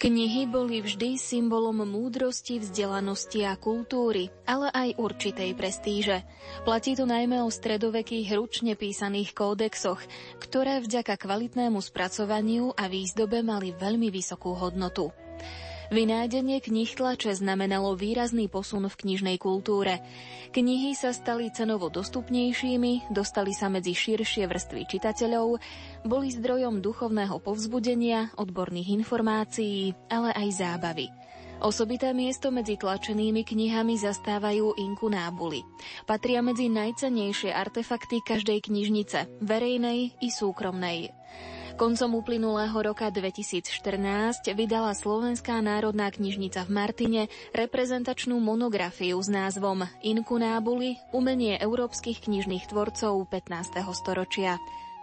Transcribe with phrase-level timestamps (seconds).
[0.00, 6.24] Knihy boli vždy symbolom múdrosti, vzdelanosti a kultúry, ale aj určitej prestíže.
[6.64, 10.00] Platí to najmä o stredovekých ručne písaných kódexoch,
[10.40, 15.12] ktoré vďaka kvalitnému spracovaniu a výzdobe mali veľmi vysokú hodnotu.
[15.90, 19.98] Vynájdenie knih tlače znamenalo výrazný posun v knižnej kultúre.
[20.54, 25.58] Knihy sa stali cenovo dostupnejšími, dostali sa medzi širšie vrstvy čitateľov,
[26.06, 31.10] boli zdrojom duchovného povzbudenia, odborných informácií, ale aj zábavy.
[31.58, 35.66] Osobité miesto medzi tlačenými knihami zastávajú inkunábuly.
[36.06, 41.10] Patria medzi najcenejšie artefakty každej knižnice, verejnej i súkromnej.
[41.80, 43.72] Koncom uplynulého roka 2014
[44.52, 47.22] vydala Slovenská národná knižnica v Martine
[47.56, 53.80] reprezentačnú monografiu s názvom Inkunábuly– umenie európskych knižných tvorcov 15.
[53.96, 54.60] storočia.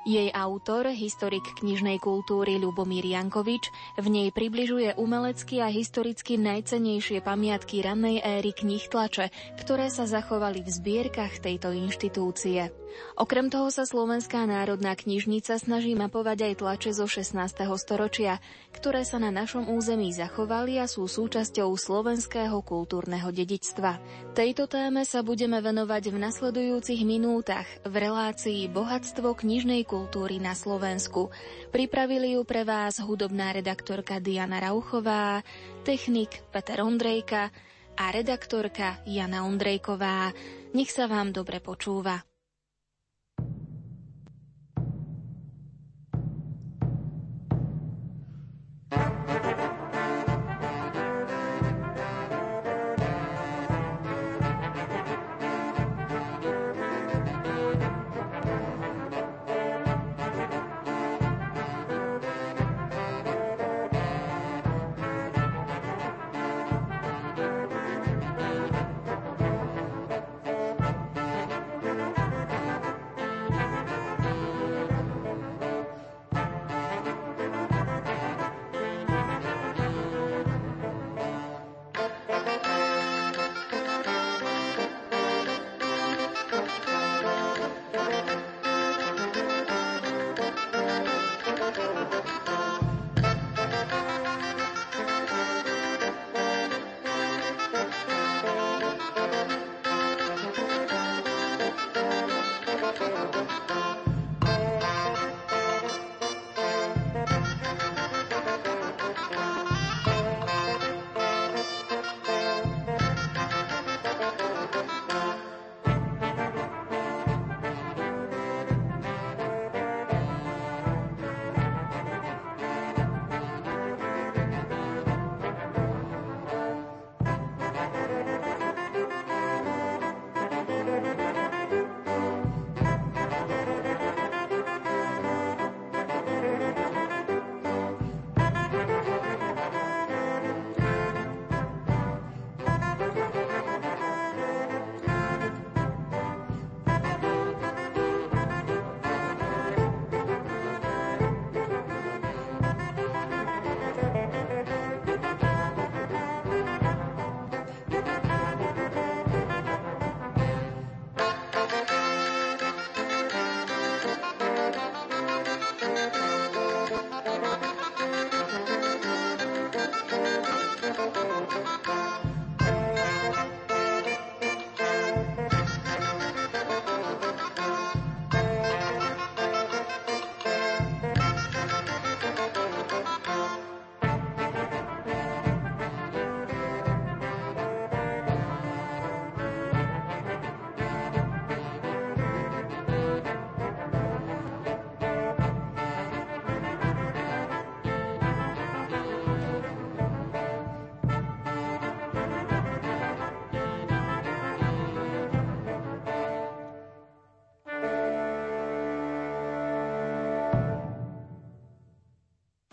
[0.07, 7.83] Jej autor, historik knižnej kultúry Ľubomír Jankovič, v nej približuje umelecky a historicky najcenejšie pamiatky
[7.83, 12.71] rannej éry knih tlače, ktoré sa zachovali v zbierkach tejto inštitúcie.
[13.19, 17.67] Okrem toho sa Slovenská národná knižnica snaží mapovať aj tlače zo 16.
[17.75, 18.39] storočia,
[18.71, 23.99] ktoré sa na našom území zachovali a sú súčasťou slovenského kultúrneho dedičstva.
[24.31, 30.53] Tejto téme sa budeme venovať v nasledujúcich minútach v relácii Bohatstvo knižnej kultúry kultúry na
[30.53, 31.33] Slovensku.
[31.73, 35.41] Pripravili ju pre vás hudobná redaktorka Diana Rauchová,
[35.81, 37.49] technik Peter Ondrejka
[37.97, 40.29] a redaktorka Jana Ondrejková.
[40.77, 42.26] Nech sa vám dobre počúva.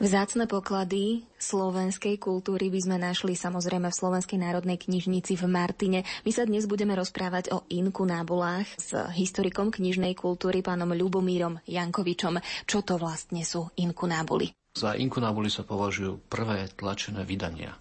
[0.04, 6.04] Vzácne poklady slovenskej kultúry by sme našli samozrejme v Slovenskej národnej knižnici v Martine.
[6.28, 12.36] My sa dnes budeme rozprávať o inku nábolách s historikom knižnej kultúry pánom Ľubomírom Jankovičom.
[12.68, 14.52] Čo to vlastne sú inku náboly?
[14.76, 17.72] Za inku náboly sa považujú prvé tlačené vydania.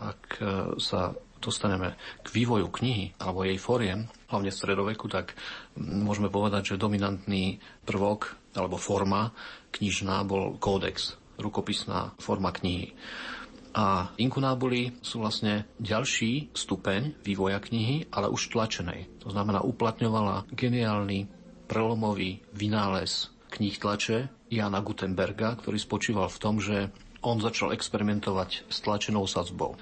[0.00, 1.12] Ak e, sa
[1.44, 5.36] dostaneme k vývoju knihy alebo jej fóriem, hlavne v stredoveku, tak
[5.76, 9.36] môžeme povedať, že dominantný prvok alebo forma
[9.76, 12.92] knižná bol kódex rukopisná forma knihy.
[13.76, 19.20] A inkunábuly sú vlastne ďalší stupeň vývoja knihy, ale už tlačenej.
[19.20, 21.28] To znamená, uplatňovala geniálny,
[21.68, 26.88] prelomový vynález kníh tlače Jana Gutenberga, ktorý spočíval v tom, že
[27.20, 29.74] on začal experimentovať s tlačenou sadzbou.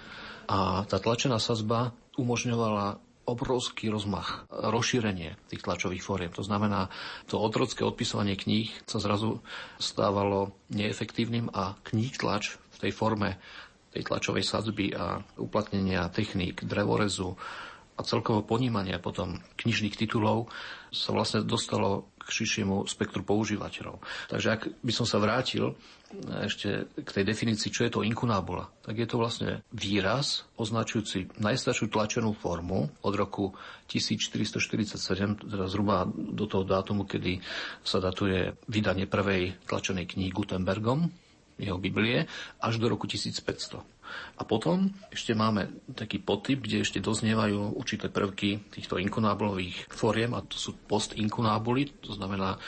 [0.49, 6.33] A tá tlačená sadzba umožňovala obrovský rozmach, rozšírenie tých tlačových fóriem.
[6.37, 6.93] To znamená,
[7.29, 9.41] to otrocké odpisovanie kníh sa zrazu
[9.81, 13.41] stávalo neefektívnym a kníh tlač v tej forme
[13.95, 17.39] tej tlačovej sadzby a uplatnenia techník drevorezu
[17.95, 20.51] a celkovo ponímania potom knižných titulov
[20.91, 24.01] sa vlastne dostalo k širšiemu spektru používateľov.
[24.33, 25.77] Takže ak by som sa vrátil
[26.47, 31.91] ešte k tej definícii, čo je to inkunábula, tak je to vlastne výraz označujúci najstaršiu
[31.91, 33.53] tlačenú formu od roku
[33.91, 37.43] 1447, teda zhruba do toho dátumu, kedy
[37.83, 41.11] sa datuje vydanie prvej tlačenej knihy Gutenbergom,
[41.59, 42.27] jeho Biblie,
[42.59, 43.94] až do roku 1500.
[44.35, 50.43] A potom ešte máme taký podtyp, kde ešte doznievajú určité prvky týchto inkunábulových fóriem, a
[50.43, 52.59] to sú postinkunábuly, to znamená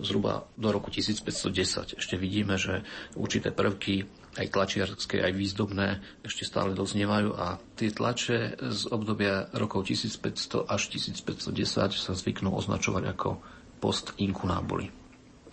[0.00, 1.98] zhruba do roku 1510.
[1.98, 2.82] Ešte vidíme, že
[3.14, 9.86] určité prvky aj tlačiarské, aj výzdobné ešte stále doznievajú a tie tlače z obdobia rokov
[9.86, 13.38] 1500 až 1510 sa zvyknú označovať ako
[13.78, 14.90] postinkunábuly.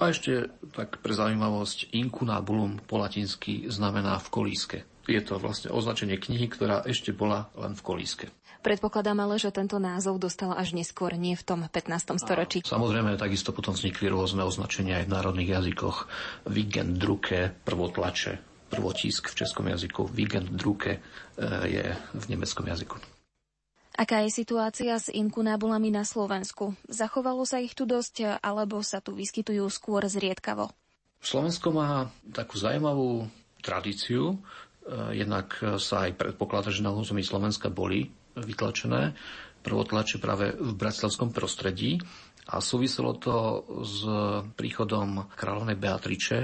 [0.02, 4.78] A ešte tak pre zaujímavosť, inkunabulum po latinsky znamená v kolíske
[5.10, 8.26] je to vlastne označenie knihy, ktorá ešte bola len v kolíske.
[8.62, 12.22] Predpokladám ale, že tento názov dostal až neskôr, nie v tom 15.
[12.22, 12.62] storočí.
[12.62, 16.06] A samozrejme, takisto potom vznikli rôzne označenia aj v národných jazykoch.
[16.46, 18.38] Wigendruke, prvotlače,
[18.70, 21.00] prvotisk v českom jazyku, Wigendruke e,
[21.66, 23.02] je v nemeckom jazyku.
[23.98, 26.78] Aká je situácia s inkunábulami na Slovensku?
[26.86, 30.70] Zachovalo sa ich tu dosť, alebo sa tu vyskytujú skôr zriedkavo?
[31.18, 33.26] Slovensko má takú zaujímavú
[33.66, 34.71] tradíciu, Eh,
[35.12, 39.16] jednak sa aj predpokladá, že na území Slovenska boli vytlačené
[39.62, 42.02] prvotlače práve v bratislavskom prostredí
[42.50, 44.02] a súviselo to s
[44.58, 46.40] príchodom kráľovnej Beatriče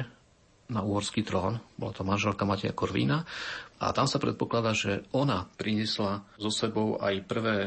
[0.69, 1.59] na uhorský trón.
[1.79, 3.23] Bola to manželka Mateja Korvína
[3.81, 7.57] a tam sa predpokladá, že ona priniesla so sebou aj prvé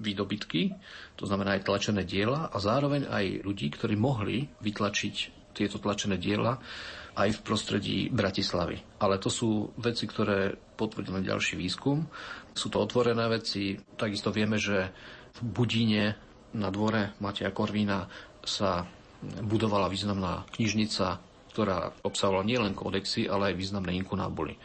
[0.00, 0.72] výdobytky,
[1.20, 5.14] to znamená aj tlačené diela a zároveň aj ľudí, ktorí mohli vytlačiť
[5.52, 6.56] tieto tlačené diela
[7.16, 9.02] aj v prostredí Bratislavy.
[9.02, 12.06] Ale to sú veci, ktoré potvrdil ďalší výskum.
[12.54, 13.78] Sú to otvorené veci.
[13.98, 14.90] Takisto vieme, že
[15.38, 16.18] v Budíne
[16.54, 18.10] na dvore Mateja Korvína
[18.42, 18.86] sa
[19.22, 21.20] budovala významná knižnica,
[21.52, 24.56] ktorá obsahovala nielen kódexy, ale aj významné inkunábuly.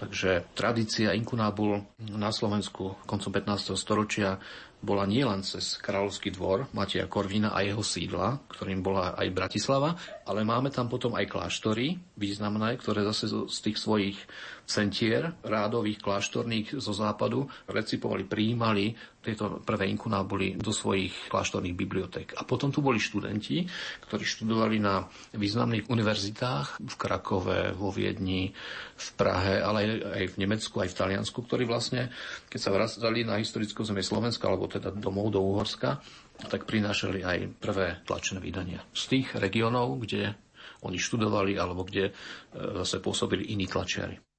[0.00, 3.76] Takže tradícia inkunábul na Slovensku koncom 15.
[3.76, 4.40] storočia
[4.80, 9.92] bola nielen cez kráľovský dvor Mateja Korvina a jeho sídla, ktorým bola aj Bratislava,
[10.30, 14.14] ale máme tam potom aj kláštory významné, ktoré zase z tých svojich
[14.62, 22.38] centier rádových kláštorných zo západu recipovali, prijímali tieto prvé inkunábuly do svojich kláštorných bibliotek.
[22.38, 23.66] A potom tu boli študenti,
[24.06, 28.54] ktorí študovali na významných univerzitách v Krakove, vo Viedni,
[28.94, 32.14] v Prahe, ale aj v Nemecku, aj v Taliansku, ktorí vlastne,
[32.46, 35.98] keď sa vracali na historickú zemie Slovenska, alebo teda domov do Uhorska,
[36.48, 40.32] tak prinášali aj prvé tlačené vydania z tých regiónov, kde
[40.86, 42.12] oni študovali alebo kde e,
[42.80, 44.29] zase pôsobili iní tlačiari.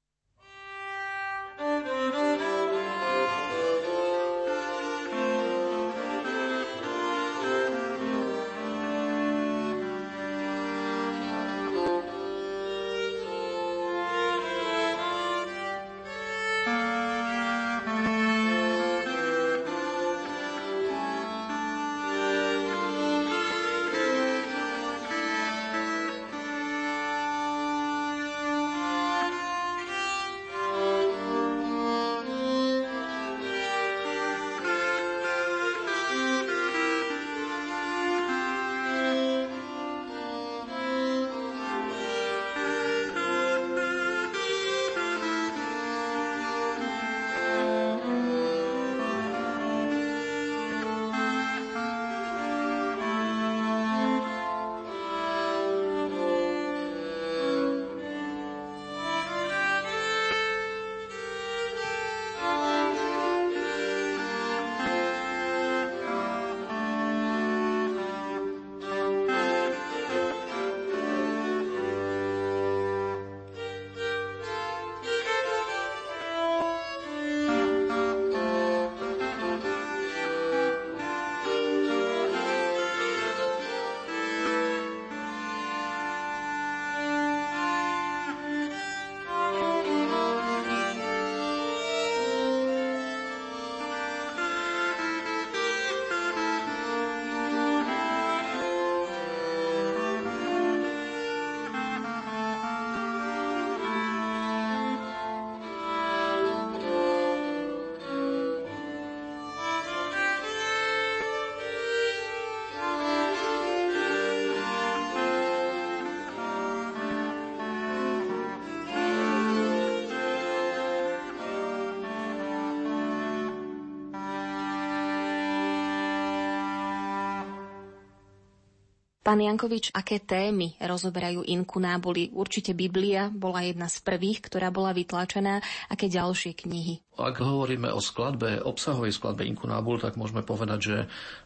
[129.21, 132.33] Pán Jankovič, aké témy rozoberajú inkunábuly?
[132.33, 135.61] Určite Biblia bola jedna z prvých, ktorá bola vytlačená.
[135.93, 137.05] Aké ďalšie knihy?
[137.21, 140.97] Ak hovoríme o skladbe, obsahovej skladbe inkunábul, tak môžeme povedať, že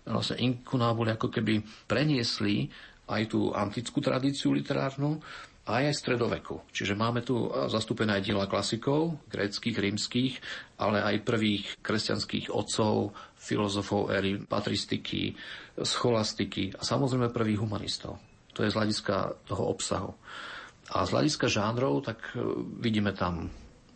[0.07, 2.71] vlastne inkunábuly ako keby preniesli
[3.11, 5.19] aj tú antickú tradíciu literárnu,
[5.65, 6.61] aj aj stredoveku.
[6.69, 10.33] Čiže máme tu zastúpené aj diela klasikov, gréckých, rímskych,
[10.77, 15.33] ale aj prvých kresťanských otcov, filozofov éry patristiky,
[15.81, 18.21] scholastiky a samozrejme prvých humanistov.
[18.53, 20.13] To je z hľadiska toho obsahu.
[20.93, 22.45] A z hľadiska žánrov, tak e,
[22.77, 23.49] vidíme tam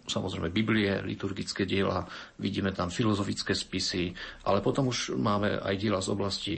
[0.10, 2.02] samozrejme Biblie, liturgické diela,
[2.42, 4.10] vidíme tam filozofické spisy,
[4.50, 6.54] ale potom už máme aj diela z oblasti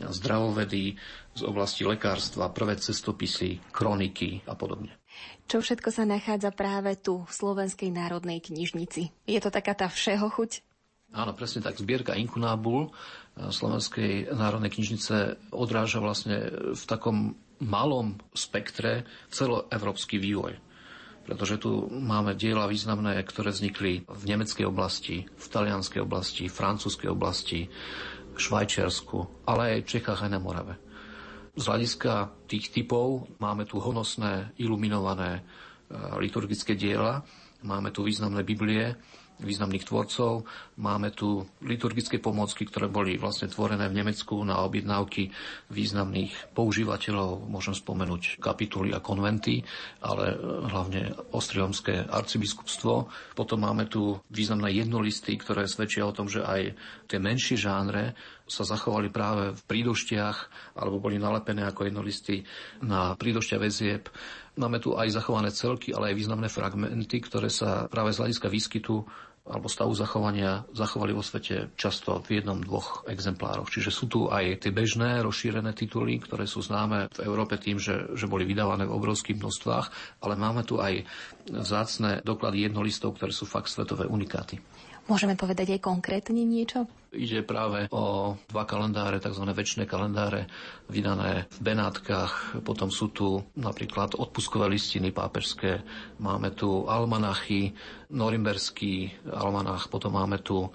[0.00, 0.96] zdravovedy,
[1.36, 4.96] z oblasti lekárstva, prvé cestopisy, kroniky a podobne.
[5.46, 9.14] Čo všetko sa nachádza práve tu v Slovenskej národnej knižnici?
[9.24, 10.64] Je to taká tá všeho chuť?
[11.14, 11.78] Áno, presne tak.
[11.78, 20.66] Zbierka Inkunábul eh, Slovenskej národnej knižnice odráža vlastne v takom malom spektre celoevropský vývoj
[21.26, 27.10] pretože tu máme diela významné, ktoré vznikli v nemeckej oblasti, v talianskej oblasti, v francúzskej
[27.10, 27.66] oblasti,
[28.36, 30.76] Švajčiarsku, ale aj Čechách aj na Morave.
[31.56, 35.42] Z hľadiska tých typov máme tu honosné, iluminované e,
[36.20, 37.24] liturgické diela,
[37.64, 38.92] máme tu významné Biblie,
[39.40, 40.48] významných tvorcov.
[40.80, 45.28] Máme tu liturgické pomôcky, ktoré boli vlastne tvorené v Nemecku na objednávky
[45.68, 47.44] významných používateľov.
[47.48, 49.60] Môžem spomenúť kapituly a konventy,
[50.00, 50.36] ale
[50.72, 53.08] hlavne Ostriomské arcibiskupstvo.
[53.36, 56.72] Potom máme tu významné jednolisty, ktoré svedčia o tom, že aj
[57.06, 58.16] tie menšie žánre
[58.46, 60.38] sa zachovali práve v prídoštiach
[60.78, 62.46] alebo boli nalepené ako jednolisty
[62.78, 64.06] na prídošťa väzieb.
[64.56, 69.04] Máme tu aj zachované celky, ale aj významné fragmenty, ktoré sa práve z hľadiska výskytu
[69.46, 73.70] alebo stavu zachovania zachovali vo svete často v jednom, dvoch exemplároch.
[73.70, 78.10] Čiže sú tu aj tie bežné, rozšírené tituly, ktoré sú známe v Európe tým, že,
[78.18, 79.86] že boli vydávané v obrovských množstvách,
[80.26, 81.06] ale máme tu aj
[81.46, 84.58] vzácne doklady jednolistov, ktoré sú fakt svetové unikáty.
[85.06, 86.90] Môžeme povedať aj konkrétne niečo?
[87.14, 89.46] Ide práve o dva kalendáre, tzv.
[89.46, 90.50] väčšie kalendáre,
[90.90, 92.58] vydané v Benátkach.
[92.66, 95.86] Potom sú tu napríklad odpuskové listiny pápežské.
[96.18, 97.70] Máme tu almanachy,
[98.10, 100.66] norimberský almanach, potom máme tu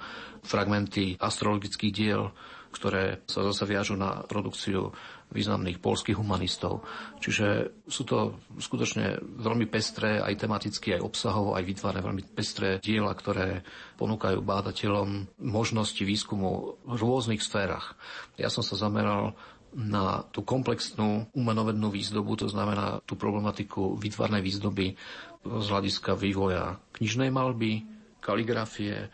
[0.47, 2.31] fragmenty astrologických diel,
[2.72, 4.96] ktoré sa zase viažu na produkciu
[5.32, 6.84] významných polských humanistov.
[7.24, 13.16] Čiže sú to skutočne veľmi pestré, aj tematicky, aj obsahovo, aj vytvárané veľmi pestré diela,
[13.16, 13.63] ktoré
[13.96, 17.96] ponúkajú bádateľom možnosti výskumu v rôznych sférach.
[18.36, 19.36] Ja som sa zameral
[19.72, 25.00] na tú komplexnú umenovednú výzdobu, to znamená tú problematiku vytvarnej výzdoby
[25.48, 27.88] z hľadiska vývoja knižnej malby,
[28.20, 29.08] kaligrafie,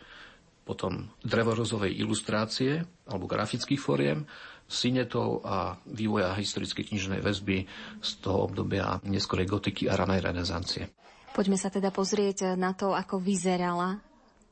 [0.68, 4.28] potom drevorozovej ilustrácie alebo grafických foriem
[4.68, 7.64] sinetov a vývoja historickej knižnej väzby
[8.04, 10.92] z toho obdobia neskorej gotiky a ranej renesancie.
[11.32, 14.04] Poďme sa teda pozrieť na to, ako vyzerala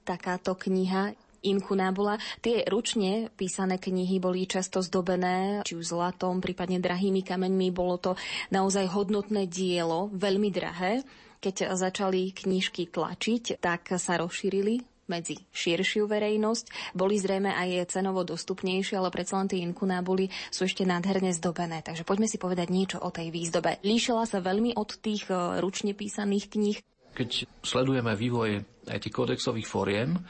[0.09, 1.13] takáto kniha
[1.47, 2.19] Inkunábula.
[2.43, 7.69] Tie ručne písané knihy boli často zdobené, či už zlatom, prípadne drahými kameňmi.
[7.71, 8.13] Bolo to
[8.51, 11.07] naozaj hodnotné dielo, veľmi drahé.
[11.39, 16.95] Keď začali knižky tlačiť, tak sa rozšírili medzi širšiu verejnosť.
[16.95, 21.83] Boli zrejme aj cenovo dostupnejšie, ale predsa len tie inkunábuly sú ešte nádherne zdobené.
[21.83, 23.83] Takže poďme si povedať niečo o tej výzdobe.
[23.83, 26.79] Líšila sa veľmi od tých e, ručne písaných kníh?
[27.17, 28.61] Keď sledujeme vývoj
[28.93, 30.21] aj tých kódexových fóriem,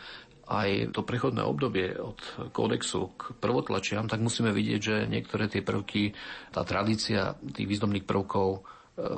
[0.47, 2.23] aj to prechodné obdobie od
[2.55, 6.15] kódexu k prvotlačiam, tak musíme vidieť, že niektoré tie prvky,
[6.55, 8.61] tá tradícia tých výzdomných prvkov e,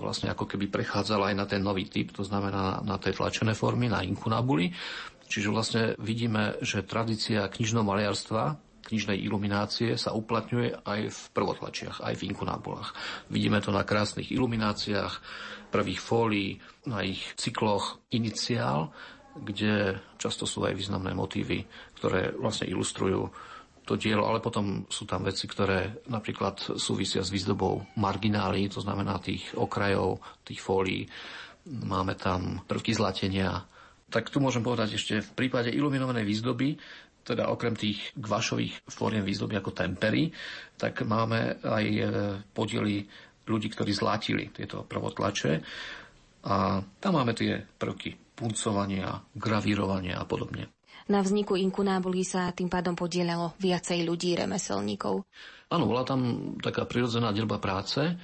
[0.01, 3.93] vlastne ako keby prechádzala aj na ten nový typ, to znamená na tie tlačené formy,
[3.93, 4.73] na inkunabuly.
[5.29, 8.57] Čiže vlastne vidíme, že tradícia knižného maliarstva,
[8.89, 12.97] knižnej iluminácie sa uplatňuje aj v prvotlačiach, aj v inkunábulách.
[13.29, 15.21] Vidíme to na krásnych ilumináciách,
[15.69, 16.57] prvých fólií,
[16.89, 18.89] na ich cykloch iniciál,
[19.37, 21.69] kde často sú aj významné motívy,
[22.01, 23.29] ktoré vlastne ilustrujú
[23.85, 29.17] to dielo, ale potom sú tam veci, ktoré napríklad súvisia s výzdobou marginálií, to znamená
[29.17, 31.09] tých okrajov, tých fólií.
[31.69, 33.65] Máme tam prvky zlatenia,
[34.09, 36.81] tak tu môžem povedať ešte v prípade iluminovanej výzdoby,
[37.29, 40.33] teda okrem tých gvašových fóriem výzdoby ako tempery,
[40.81, 42.03] tak máme aj e,
[42.57, 43.05] podiely
[43.45, 45.61] ľudí, ktorí zlatili tieto prvotlače.
[46.49, 50.73] A tam máme tie prvky puncovania, gravírovania a podobne.
[51.09, 55.25] Na vzniku inkunábulí sa tým pádom podielalo viacej ľudí, remeselníkov.
[55.73, 58.17] Áno, bola tam taká prirodzená delba práce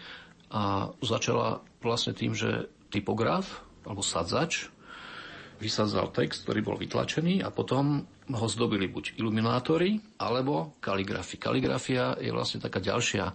[0.52, 4.68] a začala vlastne tým, že typograf alebo sadzač
[5.64, 11.40] vysadzal text, ktorý bol vytlačený a potom ho zdobili buď iluminátory alebo kaligrafy.
[11.40, 13.32] Kaligrafia je vlastne taká ďalšia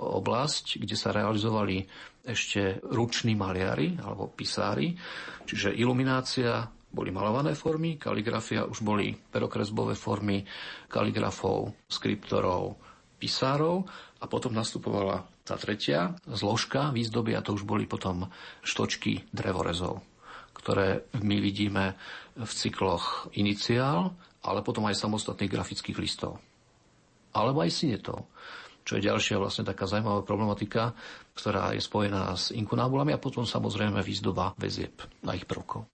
[0.00, 1.84] oblasť, kde sa realizovali
[2.24, 4.96] ešte ruční maliari alebo pisári,
[5.44, 10.40] čiže iluminácia boli malované formy, kaligrafia už boli perokresbové formy
[10.88, 12.80] kaligrafov, skriptorov,
[13.20, 13.84] pisárov.
[14.18, 18.26] A potom nastupovala tá tretia zložka výzdoby a to už boli potom
[18.66, 20.02] štočky drevorezov,
[20.68, 21.96] ktoré my vidíme
[22.36, 24.12] v cykloch iniciál,
[24.44, 26.36] ale potom aj samostatných grafických listov.
[27.32, 28.28] Alebo aj sinetov
[28.88, 30.96] čo je ďalšia vlastne taká zaujímavá problematika,
[31.36, 35.84] ktorá je spojená s inkunábulami a potom samozrejme výzdoba väzieb na ich prvkov.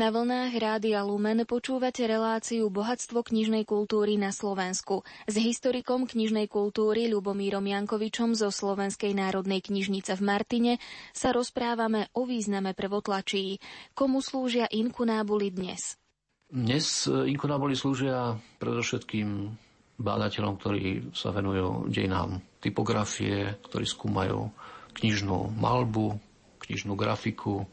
[0.00, 7.04] Na vlnách Rádia Lumen počúvate reláciu Bohatstvo knižnej kultúry na Slovensku s historikom knižnej kultúry
[7.12, 10.72] Ľubomírom Jankovičom zo Slovenskej národnej knižnice v Martine
[11.12, 13.60] sa rozprávame o význame prvotlačí.
[13.92, 16.00] Komu slúžia inkunábuly dnes?
[16.48, 19.52] Dnes inkunábuly slúžia predovšetkým
[20.00, 24.48] bádateľom, ktorí sa venujú dejinám typografie, ktorí skúmajú
[24.96, 26.16] knižnú malbu,
[26.64, 27.68] knižnú grafiku,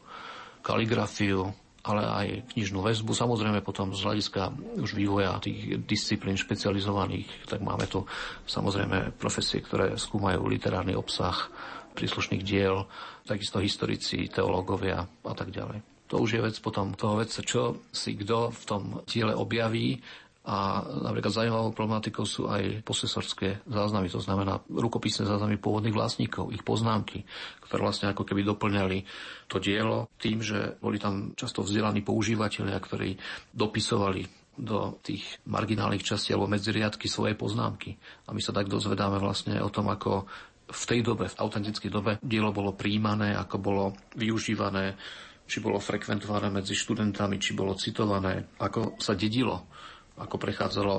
[0.60, 3.14] kaligrafiu, ale aj knižnú väzbu.
[3.14, 4.50] Samozrejme potom z hľadiska
[4.82, 8.02] už vývoja tých disciplín špecializovaných, tak máme tu
[8.44, 11.48] samozrejme profesie, ktoré skúmajú literárny obsah
[11.94, 12.86] príslušných diel,
[13.26, 15.82] takisto historici, teológovia a tak ďalej.
[16.08, 20.00] To už je vec potom toho vedca, čo si kto v tom diele objaví
[20.48, 26.64] a napríklad zaujímavou problematikou sú aj posesorské záznamy, to znamená rukopisné záznamy pôvodných vlastníkov, ich
[26.64, 27.28] poznámky,
[27.68, 29.04] ktoré vlastne ako keby doplňali
[29.44, 33.20] to dielo tým, že boli tam často vzdelaní používateľia, ktorí
[33.52, 34.24] dopisovali
[34.56, 38.00] do tých marginálnych častí alebo medziriadky svoje poznámky.
[38.26, 40.24] A my sa tak dozvedáme vlastne o tom, ako
[40.68, 43.84] v tej dobe, v autentickej dobe, dielo bolo príjmané, ako bolo
[44.16, 44.96] využívané,
[45.44, 49.68] či bolo frekventované medzi študentami, či bolo citované, ako sa dedilo
[50.18, 50.94] ako prechádzalo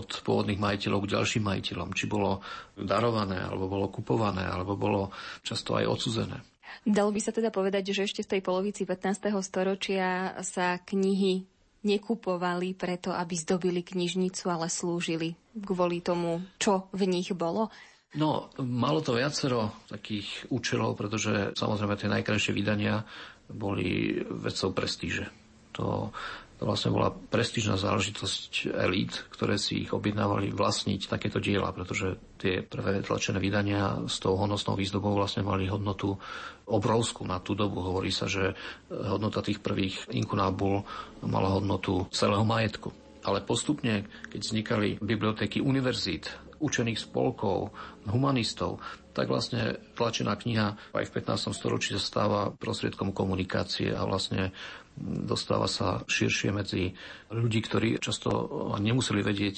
[0.00, 2.40] od pôvodných majiteľov k ďalším majiteľom, či bolo
[2.78, 5.10] darované, alebo bolo kupované, alebo bolo
[5.42, 6.38] často aj odsudzené.
[6.86, 9.34] Dalo by sa teda povedať, že ešte v tej polovici 15.
[9.42, 11.44] storočia sa knihy
[11.80, 17.72] nekupovali preto, aby zdobili knižnicu, ale slúžili kvôli tomu, čo v nich bolo?
[18.10, 23.06] No, malo to viacero takých účelov, pretože samozrejme tie najkrajšie vydania
[23.46, 25.30] boli vecou prestíže.
[25.78, 26.10] To
[26.60, 33.00] vlastne bola prestížna záležitosť elít, ktoré si ich objednávali vlastniť takéto diela, pretože tie prvé
[33.00, 36.20] tlačené vydania s tou honosnou výzdobou vlastne mali hodnotu
[36.68, 37.80] obrovskú na tú dobu.
[37.80, 38.52] Hovorí sa, že
[38.92, 40.84] hodnota tých prvých inkunábul
[41.24, 42.92] mala hodnotu celého majetku.
[43.24, 46.28] Ale postupne, keď vznikali bibliotéky univerzít,
[46.60, 47.72] učených spolkov,
[48.04, 48.84] humanistov,
[49.16, 51.56] tak vlastne tlačená kniha aj v 15.
[51.56, 54.52] storočí sa stáva prostriedkom komunikácie a vlastne
[55.00, 56.92] dostáva sa širšie medzi
[57.32, 58.28] ľudí, ktorí často
[58.76, 59.56] nemuseli vedieť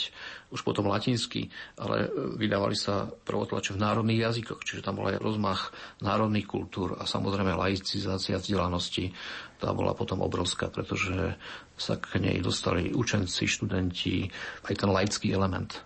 [0.55, 2.07] už potom latinsky, ale
[2.38, 7.59] vydávali sa prvotlače v národných jazykoch, čiže tam bol aj rozmach národných kultúr a samozrejme
[7.59, 9.11] laicizácia vzdelanosti.
[9.59, 11.35] Tá bola potom obrovská, pretože
[11.74, 14.31] sa k nej dostali učenci, študenti,
[14.70, 15.83] aj ten laický element.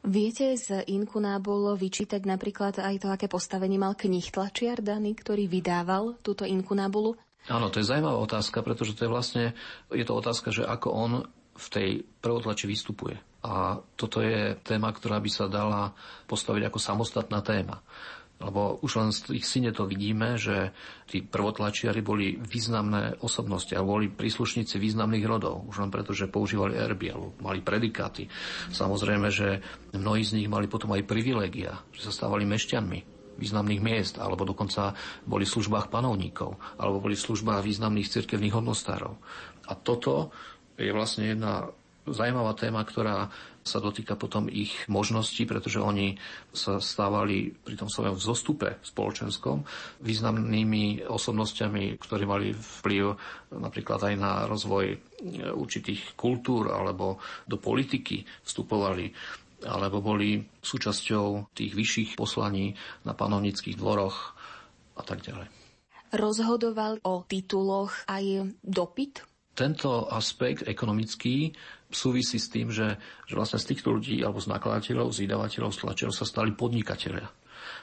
[0.00, 6.16] Viete z inkunábul vyčítať napríklad aj to, aké postavenie mal knih tlačiar daný, ktorý vydával
[6.24, 7.20] túto inkunábulu?
[7.48, 9.44] Áno, to je zaujímavá otázka, pretože to je vlastne,
[9.88, 11.12] je to otázka, že ako on
[11.56, 11.88] v tej
[12.20, 13.16] prvotlači vystupuje.
[13.40, 15.96] A toto je téma, ktorá by sa dala
[16.28, 17.80] postaviť ako samostatná téma.
[18.40, 20.72] Lebo už len z tých syne to vidíme, že
[21.04, 25.68] tí prvotlačiari boli významné osobnosti a boli príslušníci významných rodov.
[25.68, 28.32] Už len preto, že používali alebo mali predikáty.
[28.72, 29.60] Samozrejme, že
[29.92, 34.92] mnohí z nich mali potom aj privilégia, že sa stávali mešťanmi významných miest, alebo dokonca
[35.24, 39.16] boli v službách panovníkov, alebo boli v službách významných cirkevných hodnostárov.
[39.66, 40.28] A toto
[40.76, 41.72] je vlastne jedna
[42.08, 43.28] zaujímavá téma, ktorá
[43.60, 46.16] sa dotýka potom ich možností, pretože oni
[46.48, 49.60] sa stávali pri tom svojom vzostupe spoločenskom
[50.00, 53.04] významnými osobnostiami, ktorí mali vplyv
[53.60, 54.96] napríklad aj na rozvoj
[55.52, 59.12] určitých kultúr alebo do politiky vstupovali
[59.64, 62.72] alebo boli súčasťou tých vyšších poslaní
[63.04, 64.36] na panovnických dvoroch
[64.96, 65.48] a tak ďalej.
[66.10, 69.22] Rozhodoval o tituloch aj dopyt?
[69.54, 71.54] Tento aspekt ekonomický
[71.90, 75.78] súvisí s tým, že, že vlastne z týchto ľudí alebo z nakladateľov, z vydavateľov, z
[75.84, 77.28] tlačerov sa stali podnikatelia.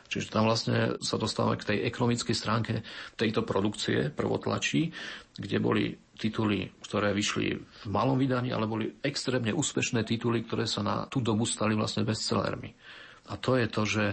[0.07, 2.73] Čiže tam vlastne sa dostávame k tej ekonomickej stránke
[3.19, 4.91] tejto produkcie prvotlačí,
[5.35, 5.85] kde boli
[6.17, 11.21] tituly, ktoré vyšli v malom vydaní, ale boli extrémne úspešné tituly, ktoré sa na tú
[11.21, 12.73] dobu stali vlastne bestsellermi.
[13.27, 14.03] A to je to, že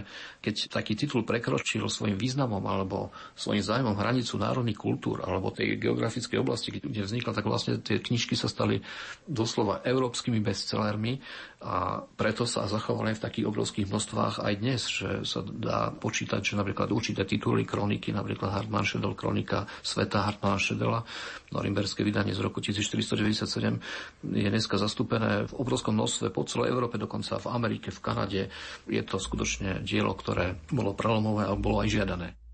[0.43, 6.43] keď taký titul prekročil svojim významom alebo svojim zájmom hranicu národných kultúr alebo tej geografickej
[6.43, 8.83] oblasti, kde vznikla, tak vlastne tie knižky sa stali
[9.23, 11.23] doslova európskymi bestsellermi
[11.65, 16.53] a preto sa zachovali v takých obrovských množstvách aj dnes, že sa dá počítať, že
[16.53, 21.01] napríklad určité tituly kroniky, napríklad Hartmann Schedel, kronika Sveta Hartmann Schedela,
[21.49, 23.81] norimberské vydanie z roku 1497,
[24.29, 28.41] je dneska zastúpené v obrovskom množstve po celej Európe, dokonca v Amerike, v Kanade.
[28.85, 32.44] Je to skutočne dielo, ktoré bolo prelomové a bolo aj žiadané.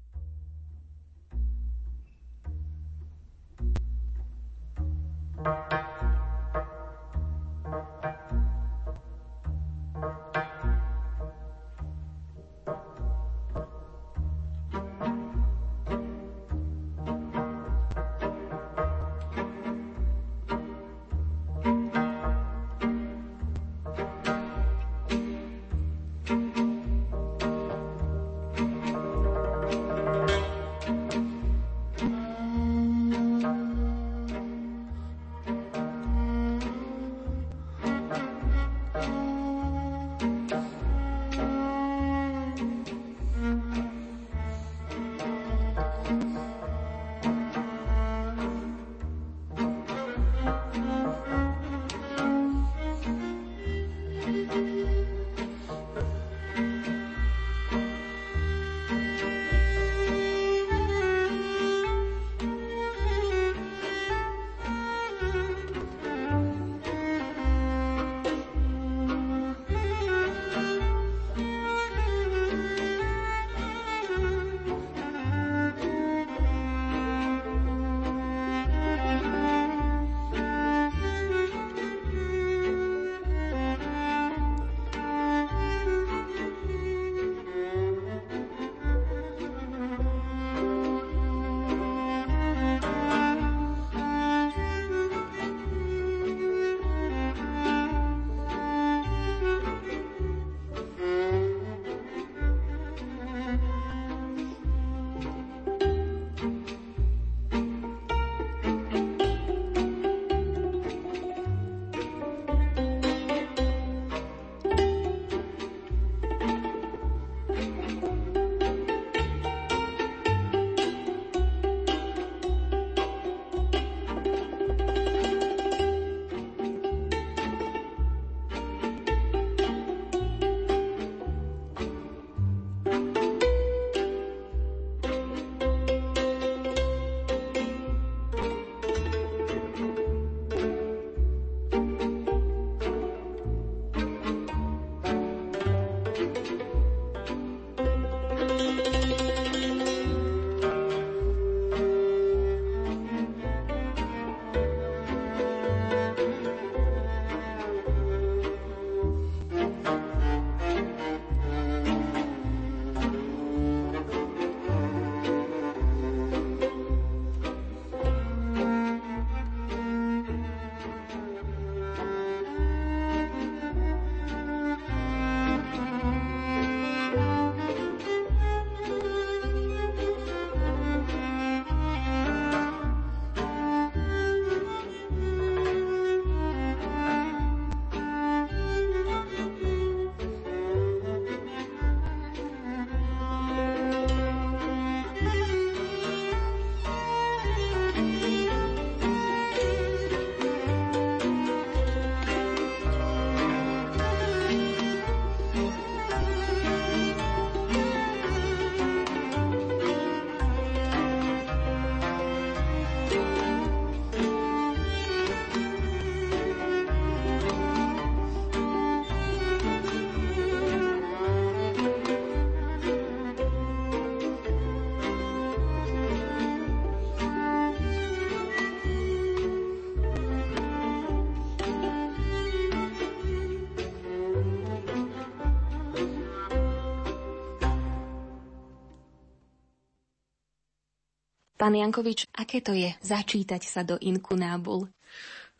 [241.61, 244.89] Pán Jankovič, aké to je začítať sa do inkunábul?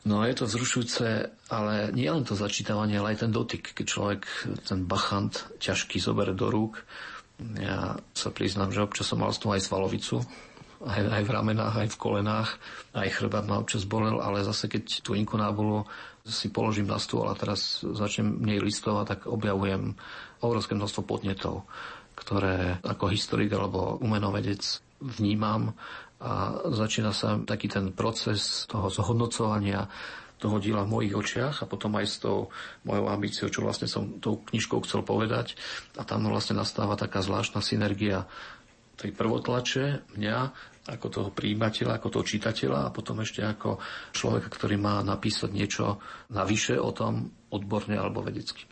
[0.02, 4.22] No je to vzrušujúce, ale nie len to začítavanie, ale aj ten dotyk, keď človek
[4.66, 6.82] ten bachant ťažký zoberie do rúk.
[7.62, 10.26] Ja sa priznám, že občas som mal z toho aj svalovicu,
[10.82, 12.50] aj, aj v ramenách, aj v kolenách,
[12.98, 15.86] aj chrbát ma občas bolel, ale zase keď tú inkunábulu
[16.26, 19.94] si položím na stôl a teraz začnem nej listovať, tak objavujem
[20.42, 21.70] obrovské množstvo podnetov,
[22.18, 25.74] ktoré ako historik alebo umenovedec vnímam
[26.22, 29.90] a začína sa taký ten proces toho zhodnocovania
[30.42, 32.50] toho diela v mojich očiach a potom aj s tou
[32.82, 35.54] mojou ambíciou, čo vlastne som tou knižkou chcel povedať.
[35.98, 38.26] A tam vlastne nastáva taká zvláštna synergia
[38.98, 40.38] tej prvotlače, mňa,
[40.90, 43.78] ako toho príjimateľa, ako toho čitateľa a potom ešte ako
[44.18, 46.02] človeka, ktorý má napísať niečo
[46.34, 48.71] navyše o tom odborne alebo vedecky.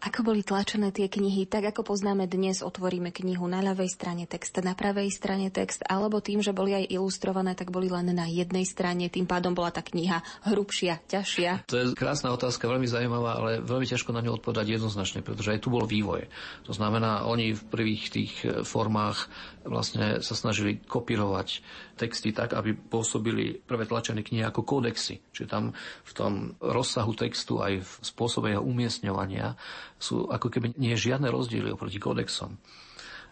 [0.00, 1.44] Ako boli tlačené tie knihy?
[1.44, 6.24] Tak ako poznáme dnes, otvoríme knihu na ľavej strane text, na pravej strane text, alebo
[6.24, 9.84] tým, že boli aj ilustrované, tak boli len na jednej strane, tým pádom bola tá
[9.84, 11.68] kniha hrubšia, ťažšia.
[11.68, 15.60] To je krásna otázka, veľmi zaujímavá, ale veľmi ťažko na ňu odpovedať jednoznačne, pretože aj
[15.60, 16.32] tu bol vývoj.
[16.64, 18.32] To znamená, oni v prvých tých
[18.64, 19.28] formách
[19.68, 21.60] vlastne sa snažili kopírovať
[22.00, 25.20] texty tak, aby pôsobili prvé tlačené knihy ako kódexy.
[25.36, 25.76] Čiže tam
[26.08, 26.32] v tom
[26.64, 29.60] rozsahu textu aj v spôsobe jeho umiestňovania
[30.00, 32.56] sú ako keby nie žiadne rozdiely oproti kódexom.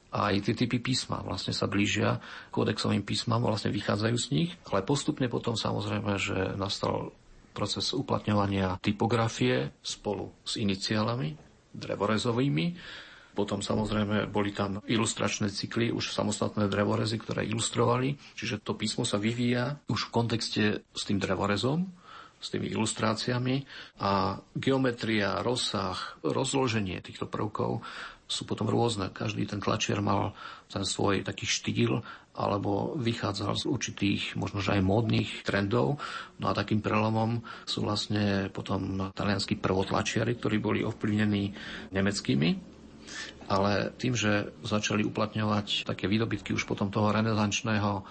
[0.09, 2.21] Aj tie typy písma vlastne sa blížia
[2.53, 7.13] kódexovým písmam, vlastne vychádzajú z nich, ale postupne potom samozrejme, že nastal
[7.53, 11.37] proces uplatňovania typografie spolu s iniciálami
[11.75, 12.67] drevorezovými,
[13.39, 18.19] potom samozrejme boli tam ilustračné cykly, už samostatné drevorezy, ktoré ilustrovali.
[18.35, 21.87] Čiže to písmo sa vyvíja už v kontexte s tým drevorezom,
[22.43, 23.63] s tými ilustráciami
[24.03, 27.87] a geometria, rozsah, rozloženie týchto prvkov
[28.29, 29.15] sú potom rôzne.
[29.15, 30.35] Každý ten tlačiar mal
[30.69, 32.03] ten svoj taký štýl
[32.39, 35.99] alebo vychádzal z určitých, možno aj módnych trendov.
[36.39, 41.55] No a takým prelomom sú vlastne potom talianskí prvotlačiari, ktorí boli ovplyvnení
[41.91, 42.78] nemeckými
[43.49, 48.05] ale tým, že začali uplatňovať také výdobytky už potom toho renesančného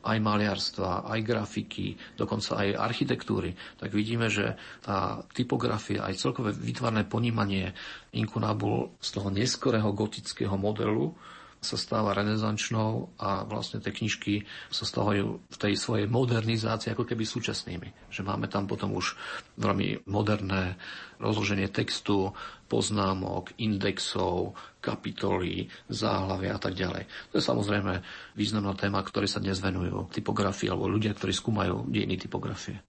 [0.00, 7.04] aj maliarstva, aj grafiky, dokonca aj architektúry, tak vidíme, že tá typografia, aj celkové vytvarné
[7.04, 7.76] ponímanie
[8.16, 11.12] inkunabul z toho neskorého gotického modelu
[11.60, 17.28] sa stáva renesančnou a vlastne tie knižky sa stávajú v tej svojej modernizácii ako keby
[17.28, 18.08] súčasnými.
[18.08, 19.12] Že máme tam potom už
[19.60, 20.80] veľmi moderné
[21.20, 22.32] rozloženie textu,
[22.72, 27.04] poznámok, indexov, kapitoly, záhlavy a tak ďalej.
[27.30, 28.00] To je samozrejme
[28.34, 32.80] významná téma, ktoré sa dnes venujú typografii alebo ľudia, ktorí skúmajú dejiny typografie.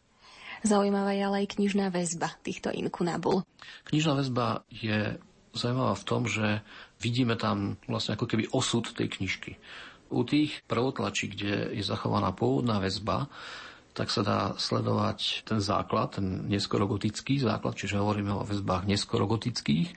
[0.62, 3.42] Zaujímavá je ale aj knižná väzba týchto inkunabul.
[3.90, 5.18] Knižná väzba je
[5.58, 6.62] zaujímavá v tom, že
[7.02, 9.58] vidíme tam vlastne ako keby osud tej knižky.
[10.12, 13.32] U tých prvotlačí, kde je zachovaná pôvodná väzba,
[13.92, 19.92] tak sa dá sledovať ten základ, ten neskorogotický základ, čiže hovoríme o väzbách neskorogotických.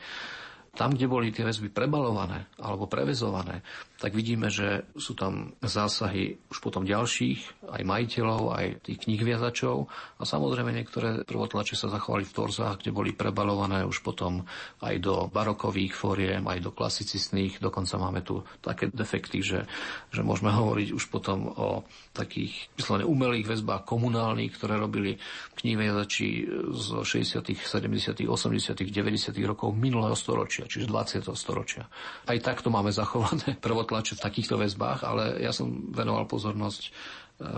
[0.75, 3.63] Tam, kde boli tie väzby prebalované alebo prevezované,
[4.05, 9.89] tak vidíme, že sú tam zásahy už potom ďalších, aj majiteľov, aj tých knihviazačov.
[10.21, 14.45] A samozrejme niektoré prvotlače sa zachovali v torzách, kde boli prebalované už potom
[14.85, 17.65] aj do barokových fóriem, aj do klasicistných.
[17.65, 19.65] Dokonca máme tu také defekty, že,
[20.13, 25.17] že môžeme hovoriť už potom o takých vyslovene umelých väzbách komunálnych, ktoré robili
[25.65, 26.45] knihviazači
[26.77, 29.33] z 60., 70., 80., 90.
[29.49, 31.25] rokov minulého storočia, čiže 20.
[31.33, 31.89] storočia.
[32.29, 36.91] Aj takto máme zachované prvotlače tlače v takýchto väzbách, ale ja som venoval pozornosť e,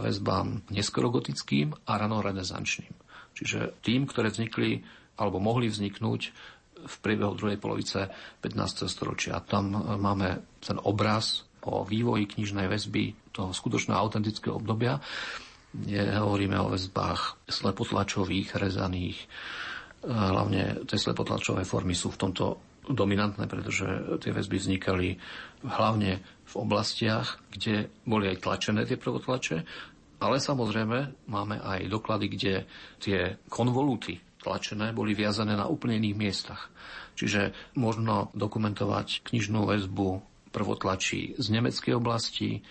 [0.04, 2.92] väzbám neskorogotickým a ranorenesančným.
[3.32, 4.84] Čiže tým, ktoré vznikli
[5.16, 6.20] alebo mohli vzniknúť
[6.86, 8.12] v priebehu druhej polovice
[8.44, 8.84] 15.
[8.84, 9.40] storočia.
[9.40, 15.00] Tam e, máme ten obraz o vývoji knižnej väzby toho skutočného autentického obdobia.
[16.20, 19.18] Hovoríme o väzbách slepotlačových, rezaných.
[19.18, 19.26] E,
[20.12, 22.44] hlavne tie slepotlačové formy sú v tomto
[22.88, 23.86] dominantné, pretože
[24.22, 25.18] tie väzby vznikali
[25.66, 29.56] hlavne v oblastiach, kde boli aj tlačené tie prvotlače,
[30.22, 32.54] ale samozrejme máme aj doklady, kde
[33.02, 36.70] tie konvolúty tlačené boli viazané na úplne iných miestach.
[37.18, 40.22] Čiže možno dokumentovať knižnú väzbu
[40.54, 42.62] prvotlačí z nemeckej oblasti,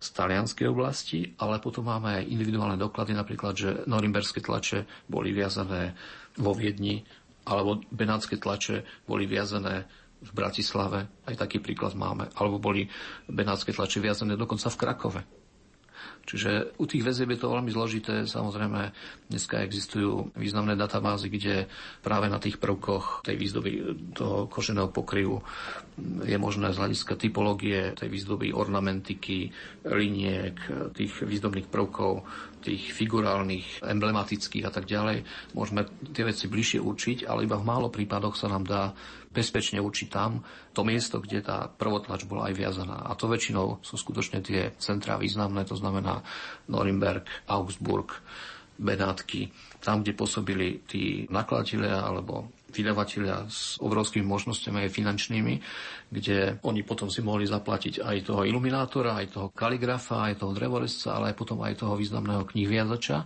[0.00, 5.92] z talianskej oblasti, ale potom máme aj individuálne doklady, napríklad, že norimberské tlače boli viazané
[6.40, 7.04] vo Viedni
[7.46, 9.86] alebo benátske tlače boli viazané
[10.20, 12.84] v Bratislave, aj taký príklad máme, alebo boli
[13.24, 15.22] benátske tlače viazané dokonca v Krakove.
[16.30, 18.28] Čiže u tých väzieb je to veľmi zložité.
[18.28, 18.92] Samozrejme,
[19.32, 21.66] dneska existujú významné databázy, kde
[22.04, 23.70] práve na tých prvkoch tej výzdoby
[24.14, 25.40] toho koženého pokryvu
[26.22, 29.50] je možné z hľadiska typológie tej výzdoby, ornamentiky,
[29.88, 30.56] liniek,
[30.94, 32.22] tých výzdobných prvkov,
[32.60, 35.24] tých figurálnych, emblematických a tak ďalej.
[35.56, 38.82] Môžeme tie veci bližšie určiť, ale iba v málo prípadoch sa nám dá
[39.30, 40.42] bezpečne určiť tam
[40.74, 43.06] to miesto, kde tá prvotlač bola aj viazaná.
[43.06, 46.22] A to väčšinou sú skutočne tie centrá významné, to znamená
[46.68, 48.12] Norimberg, Augsburg,
[48.80, 49.52] Benátky,
[49.84, 55.54] tam, kde pôsobili tí nakladatelia alebo vydavatelia s obrovskými možnosťami aj finančnými,
[56.08, 61.18] kde oni potom si mohli zaplatiť aj toho iluminátora, aj toho kaligrafa, aj toho drevorezca,
[61.18, 63.18] ale aj potom aj toho významného knihviazača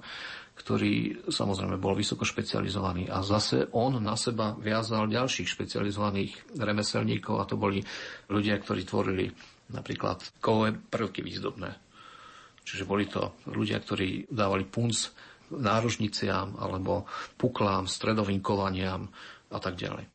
[0.54, 7.48] ktorý samozrejme bol vysoko špecializovaný a zase on na seba viazal ďalších špecializovaných remeselníkov a
[7.48, 7.82] to boli
[8.30, 9.34] ľudia, ktorí tvorili
[9.74, 11.74] napríklad kovové prvky výzdobné.
[12.64, 15.12] Čiže boli to ľudia, ktorí dávali punc
[15.52, 17.04] náružniciam alebo
[17.36, 19.10] puklám, stredovým kovaniam
[19.50, 20.13] a tak ďalej.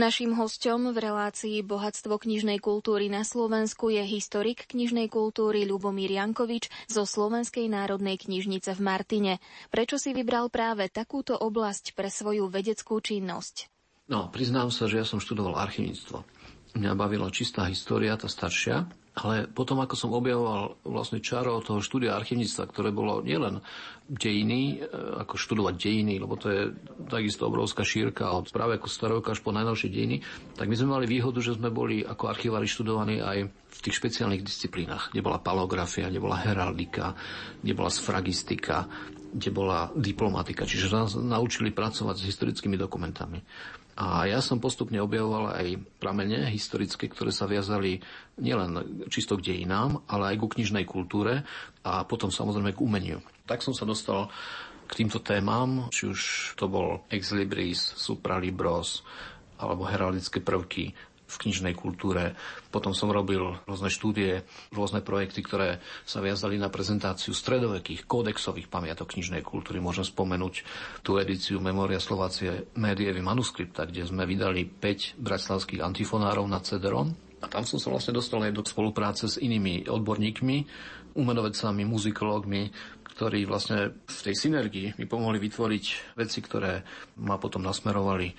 [0.00, 6.72] Naším hostom v relácii Bohatstvo knižnej kultúry na Slovensku je historik knižnej kultúry Ľubomír Jankovič
[6.88, 9.32] zo Slovenskej národnej knižnice v Martine.
[9.68, 13.68] Prečo si vybral práve takúto oblasť pre svoju vedeckú činnosť?
[14.08, 16.24] No, priznám sa, že ja som študoval archivníctvo.
[16.80, 22.14] Mňa bavila čistá história, tá staršia, ale potom, ako som objavoval vlastne čaro toho štúdia
[22.14, 23.58] archivníctva, ktoré bolo nielen
[24.06, 24.86] dejiny, e,
[25.26, 26.62] ako študovať dejiny, lebo to je
[27.10, 30.16] takisto obrovská šírka od práve ako staroveka až po najnovšie dejiny,
[30.54, 34.46] tak my sme mali výhodu, že sme boli ako archivári študovaní aj v tých špeciálnych
[34.46, 37.18] disciplínach, kde bola palografia, kde bola heraldika,
[37.58, 38.86] kde bola sfragistika,
[39.34, 40.66] kde bola diplomatika.
[40.66, 43.42] Čiže nás naučili pracovať s historickými dokumentami.
[44.00, 48.00] A ja som postupne objavoval aj pramene historické, ktoré sa viazali
[48.40, 51.44] nielen čisto k dejinám, ale aj ku knižnej kultúre
[51.84, 53.20] a potom samozrejme k umeniu.
[53.44, 54.32] Tak som sa dostal
[54.88, 56.20] k týmto témam, či už
[56.56, 59.04] to bol ex libris, supralibros
[59.60, 60.96] alebo heraldické prvky
[61.30, 62.34] v knižnej kultúre.
[62.74, 64.42] Potom som robil rôzne štúdie,
[64.74, 69.78] rôzne projekty, ktoré sa viazali na prezentáciu stredovekých kódexových pamiatok knižnej kultúry.
[69.78, 70.66] Môžem spomenúť
[71.06, 77.14] tú edíciu Memoria Slovácie Médievy manuskripta, kde sme vydali 5 bratislavských antifonárov na Cederon.
[77.40, 80.56] A tam som sa vlastne dostal aj do spolupráce s inými odborníkmi,
[81.16, 82.68] umenovecami, muzikológmi,
[83.20, 86.80] ktorí vlastne v tej synergii mi pomohli vytvoriť veci, ktoré
[87.20, 88.32] ma potom nasmerovali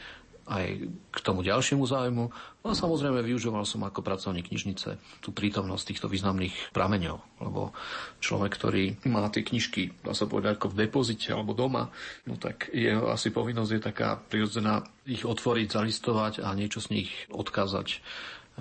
[0.47, 0.65] aj
[1.13, 2.25] k tomu ďalšiemu záujmu.
[2.61, 7.73] No a samozrejme využíval som ako pracovník knižnice tú prítomnosť týchto významných prameňov, lebo
[8.21, 11.89] človek, ktorý má tie knižky, dá sa povedať, ako v depozite alebo doma,
[12.25, 17.09] no tak jeho asi povinnosť je taká prirodzená ich otvoriť, zalistovať a niečo z nich
[17.29, 18.01] odkázať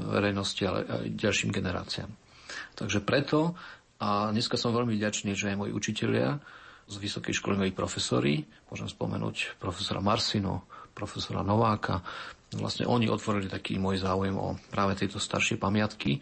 [0.01, 2.11] verejnosti, ale aj ďalším generáciám.
[2.77, 3.55] Takže preto,
[4.01, 6.41] a dneska som veľmi vďačný, že aj moji učitelia
[6.91, 10.65] z Vysokej školy, moji profesori, môžem spomenúť profesora Marsinu,
[11.01, 12.05] profesora Nováka.
[12.53, 16.21] Vlastne oni otvorili taký môj záujem o práve tieto staršie pamiatky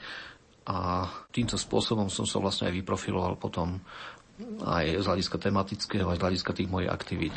[0.71, 3.83] a týmto spôsobom som sa vlastne aj vyprofiloval potom
[4.63, 7.35] aj z hľadiska tematického, aj z hľadiska tých mojich aktivít.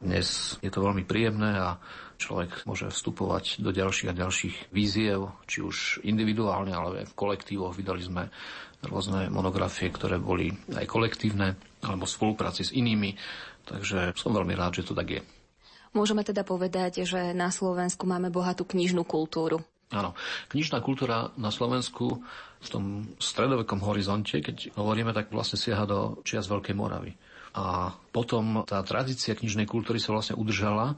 [0.00, 1.76] Dnes je to veľmi príjemné a
[2.16, 7.76] človek môže vstupovať do ďalších a ďalších víziev, či už individuálne, ale aj v kolektívoch.
[7.76, 8.32] Vydali sme
[8.80, 13.12] rôzne monografie, ktoré boli aj kolektívne, alebo v spolupráci s inými.
[13.68, 15.22] Takže som veľmi rád, že to tak je.
[15.90, 19.58] Môžeme teda povedať, že na Slovensku máme bohatú knižnú kultúru.
[19.90, 20.14] Áno,
[20.54, 22.22] knižná kultúra na Slovensku
[22.62, 27.10] v tom stredovekom horizonte, keď hovoríme, tak vlastne siaha do čias Veľkej Moravy.
[27.58, 30.94] A potom tá tradícia knižnej kultúry sa vlastne udržala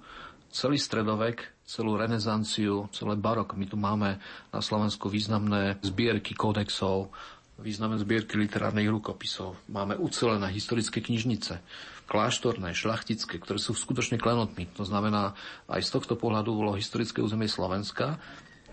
[0.52, 3.56] celý stredovek, celú renesanciu, celé barok.
[3.56, 4.20] My tu máme
[4.52, 7.08] na Slovensku významné zbierky kódexov,
[7.56, 9.56] významné zbierky literárnych rukopisov.
[9.72, 11.64] Máme ucelené historické knižnice
[12.06, 14.68] kláštorné, šlachtické, ktoré sú skutočne klenotmi.
[14.76, 15.34] To znamená,
[15.70, 18.20] aj z tohto pohľadu bolo historické územie Slovenska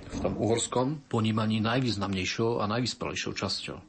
[0.10, 3.80] v tom uhorskom ponímaní najvýznamnejšou a najvyspelejšou časťou.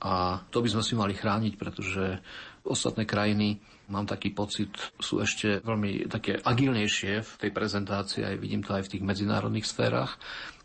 [0.00, 2.18] A to by sme si mali chrániť, pretože
[2.64, 3.60] ostatné krajiny
[3.90, 4.70] mám taký pocit,
[5.02, 9.66] sú ešte veľmi také agilnejšie v tej prezentácii, aj vidím to aj v tých medzinárodných
[9.66, 10.16] sférach,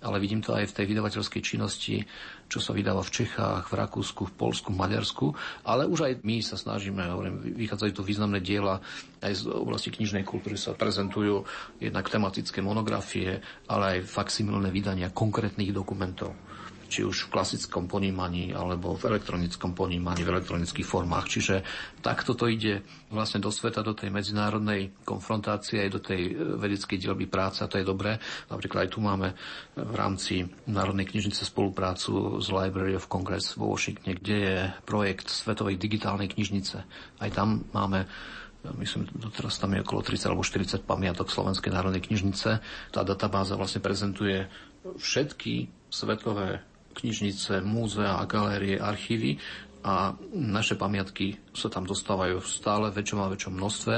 [0.05, 2.05] ale vidím to aj v tej vydavateľskej činnosti,
[2.45, 5.25] čo sa vydáva v Čechách, v Rakúsku, v Polsku, v Maďarsku,
[5.65, 8.79] ale už aj my sa snažíme, hovorím, vychádzajú tu významné diela,
[9.25, 11.41] aj z oblasti knižnej kultúry sa prezentujú
[11.81, 16.37] jednak tematické monografie, ale aj faksimilné vydania konkrétnych dokumentov
[16.85, 21.25] či už v klasickom ponímaní alebo v elektronickom ponímaní, v elektronických formách.
[21.29, 21.55] Čiže
[22.01, 26.31] takto to ide vlastne do sveta, do tej medzinárodnej konfrontácie, aj do tej e,
[26.61, 28.21] vedeckej dielby práce a to je dobré.
[28.49, 29.33] Napríklad aj tu máme
[29.73, 35.81] v rámci Národnej knižnice spoluprácu s Library of Congress vo Washingtone, kde je projekt Svetovej
[35.81, 36.77] digitálnej knižnice.
[37.17, 42.05] Aj tam máme e, myslím, teraz tam je okolo 30 alebo 40 pamiatok Slovenskej národnej
[42.05, 42.49] knižnice.
[42.93, 44.45] Tá databáza vlastne prezentuje
[44.85, 46.61] všetky svetové
[46.95, 49.37] knižnice, múzea, galérie, archívy
[49.85, 53.95] a naše pamiatky sa tam dostávajú v stále väčšom a väčšom množstve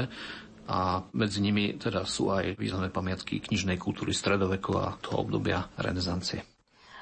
[0.68, 6.44] a medzi nimi teda sú aj významné pamiatky knižnej kultúry stredoveku a toho obdobia renesancie.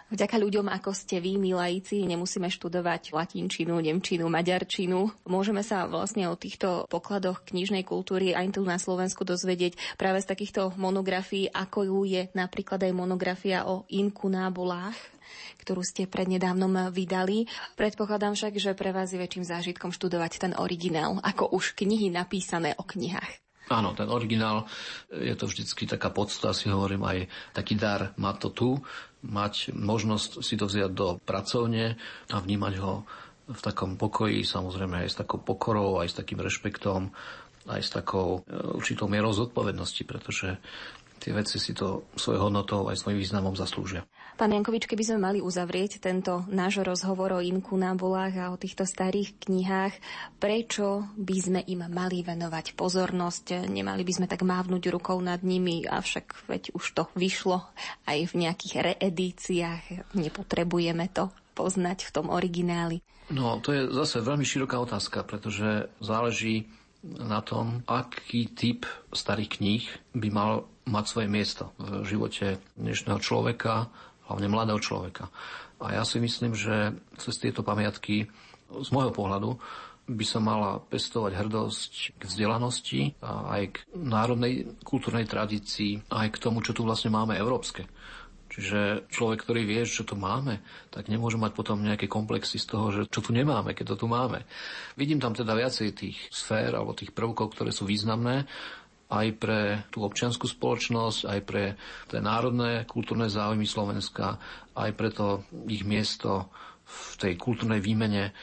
[0.07, 5.11] Vďaka ľuďom, ako ste vy, milajci, nemusíme študovať latinčinu, nemčinu, maďarčinu.
[5.27, 10.31] Môžeme sa vlastne o týchto pokladoch knižnej kultúry aj tu na Slovensku dozvedieť práve z
[10.31, 14.95] takýchto monografií, ako ju je napríklad aj monografia o inkunábolách
[15.67, 17.51] ktorú ste prednedávnom vydali.
[17.75, 22.79] Predpokladám však, že pre vás je väčším zážitkom študovať ten originál, ako už knihy napísané
[22.79, 23.43] o knihách.
[23.67, 24.71] Áno, ten originál
[25.11, 28.79] je to vždycky taká podsta, si hovorím aj taký dar, má to tu,
[29.27, 31.99] mať možnosť si to vziať do pracovne
[32.31, 33.03] a vnímať ho
[33.51, 37.11] v takom pokoji, samozrejme aj s takou pokorou, aj s takým rešpektom,
[37.67, 40.63] aj s takou e, určitou mierou zodpovednosti, pretože
[41.21, 44.05] tie veci si to svojou hodnotou aj svojím významom zaslúžia.
[44.37, 49.33] Pán Jankovič, keby sme mali uzavrieť tento náš rozhovor o inkunábulách a o týchto starých
[49.49, 49.97] knihách,
[50.37, 53.65] prečo by sme im mali venovať pozornosť?
[53.65, 57.65] Nemali by sme tak mávnuť rukou nad nimi, avšak veď už to vyšlo
[58.05, 60.13] aj v nejakých reedíciách.
[60.13, 63.01] Nepotrebujeme to poznať v tom origináli.
[63.33, 66.69] No, to je zase veľmi široká otázka, pretože záleží
[67.03, 68.85] na tom, aký typ
[69.17, 70.53] starých kníh by mal
[70.87, 73.91] mať svoje miesto v živote dnešného človeka,
[74.31, 75.27] hlavne mladého človeka.
[75.83, 78.31] A ja si myslím, že cez tieto pamiatky
[78.71, 79.59] z môjho pohľadu
[80.07, 86.41] by sa mala pestovať hrdosť k vzdelanosti a aj k národnej kultúrnej tradícii, aj k
[86.41, 87.91] tomu, čo tu vlastne máme európske.
[88.47, 90.63] Čiže človek, ktorý vie, čo tu máme,
[90.95, 94.07] tak nemôže mať potom nejaké komplexy z toho, že čo tu nemáme, keď to tu
[94.07, 94.47] máme.
[94.95, 98.47] Vidím tam teda viacej tých sfér alebo tých prvkov, ktoré sú významné
[99.07, 99.61] aj pre
[99.95, 101.79] tú občianskú spoločnosť, aj pre
[102.11, 104.39] tie národné kultúrne záujmy Slovenska,
[104.75, 106.51] aj pre to ich miesto
[106.87, 108.35] v tej kultúrnej výmene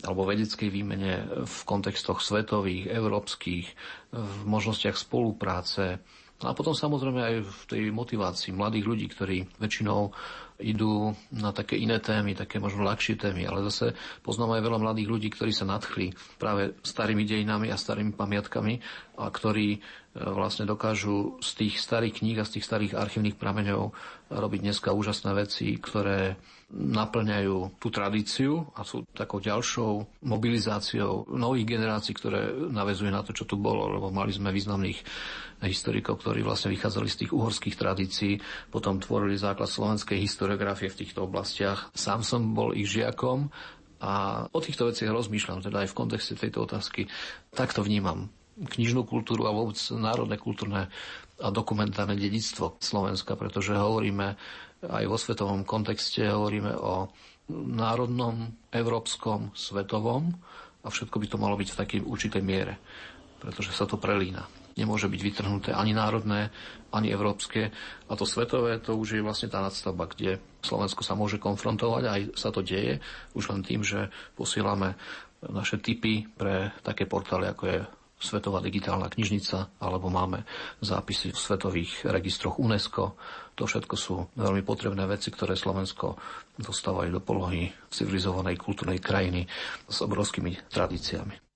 [0.00, 1.12] alebo vedeckej výmene
[1.44, 3.66] v kontextoch svetových, európskych,
[4.14, 5.98] v možnostiach spolupráce.
[6.40, 10.08] A potom samozrejme aj v tej motivácii mladých ľudí, ktorí väčšinou
[10.60, 13.92] idú na také iné témy, také možno ľahšie témy, ale zase
[14.24, 18.80] poznám aj veľa mladých ľudí, ktorí sa nadchli práve starými dejinami a starými pamiatkami
[19.20, 19.80] a ktorí
[20.10, 23.94] vlastne dokážu z tých starých kníh a z tých starých archívnych prameňov
[24.26, 26.34] robiť dneska úžasné veci, ktoré
[26.70, 33.46] naplňajú tú tradíciu a sú takou ďalšou mobilizáciou nových generácií, ktoré navezujú na to, čo
[33.46, 34.98] tu bolo, lebo mali sme významných
[35.62, 41.26] historikov, ktorí vlastne vychádzali z tých uhorských tradícií, potom tvorili základ slovenskej historiografie v týchto
[41.26, 41.90] oblastiach.
[41.94, 43.50] Sám som bol ich žiakom
[44.02, 47.06] a o týchto veciach rozmýšľam, teda aj v kontexte tejto otázky.
[47.54, 50.92] Tak to vnímam knižnú kultúru a vôbec národné kultúrne
[51.40, 54.36] a dokumentárne dedictvo Slovenska, pretože hovoríme
[54.84, 57.08] aj vo svetovom kontexte, hovoríme o
[57.50, 60.32] národnom, európskom, svetovom
[60.84, 62.78] a všetko by to malo byť v takej určitej miere,
[63.40, 64.46] pretože sa to prelína.
[64.78, 66.48] Nemôže byť vytrhnuté ani národné,
[66.94, 67.68] ani európske.
[68.06, 72.20] A to svetové, to už je vlastne tá nadstavba, kde Slovensko sa môže konfrontovať, aj
[72.38, 73.02] sa to deje,
[73.34, 74.08] už len tým, že
[74.38, 74.94] posielame
[75.44, 77.78] naše typy pre také portály, ako je
[78.20, 80.44] Svetová digitálna knižnica, alebo máme
[80.84, 83.16] zápisy v svetových registroch UNESCO.
[83.56, 86.20] To všetko sú veľmi potrebné veci, ktoré Slovensko
[86.60, 89.48] dostávajú do polohy civilizovanej kultúrnej krajiny
[89.88, 91.49] s obrovskými tradíciami.